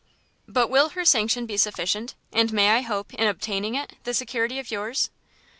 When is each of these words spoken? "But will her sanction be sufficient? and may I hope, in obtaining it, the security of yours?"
"But 0.47 0.71
will 0.71 0.89
her 0.89 1.05
sanction 1.05 1.45
be 1.45 1.57
sufficient? 1.57 2.15
and 2.33 2.51
may 2.51 2.71
I 2.71 2.81
hope, 2.81 3.13
in 3.13 3.27
obtaining 3.27 3.75
it, 3.75 3.97
the 4.03 4.15
security 4.15 4.57
of 4.57 4.71
yours?" 4.71 5.11